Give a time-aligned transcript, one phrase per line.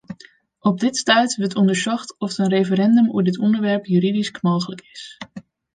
[0.69, 5.03] Op dit stuit wurdt ûndersocht oft in referindum oer dit ûnderwerp juridysk mooglik is.